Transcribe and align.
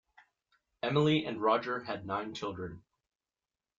Emily 0.81 1.25
and 1.25 1.39
Roger 1.39 1.83
had 1.83 2.07
nine 2.07 2.33
children. 2.33 2.81